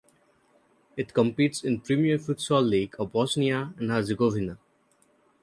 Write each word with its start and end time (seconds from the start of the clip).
It 0.97 1.13
competes 1.13 1.63
in 1.63 1.81
Premier 1.81 2.17
Futsal 2.17 2.67
League 2.67 2.95
of 2.97 3.11
Bosnia 3.11 3.71
and 3.77 3.91
Herzegovina. 3.91 4.57